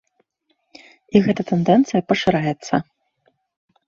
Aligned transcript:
І 1.15 1.19
гэта 1.25 1.41
тэндэнцыя 1.51 2.01
пашыраецца. 2.13 2.75